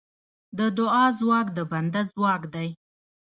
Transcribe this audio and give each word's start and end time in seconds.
د 0.57 0.59
دعا 0.77 1.05
ځواک 1.19 1.47
د 1.57 1.59
بنده 1.71 2.01
ځواک 2.11 2.41
دی. 2.53 2.69